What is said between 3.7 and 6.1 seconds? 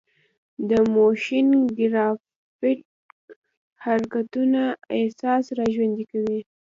حرکتونه احساس راژوندي